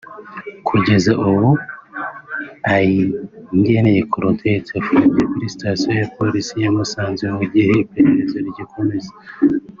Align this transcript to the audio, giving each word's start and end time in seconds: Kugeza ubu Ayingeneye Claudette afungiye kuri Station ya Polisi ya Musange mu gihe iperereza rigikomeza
Kugeza 0.67 1.11
ubu 1.27 1.47
Ayingeneye 2.73 4.01
Claudette 4.11 4.71
afungiye 4.79 5.23
kuri 5.31 5.53
Station 5.55 5.93
ya 6.01 6.07
Polisi 6.17 6.53
ya 6.63 6.71
Musange 6.77 7.25
mu 7.37 7.43
gihe 7.53 7.73
iperereza 7.83 8.37
rigikomeza 8.45 9.11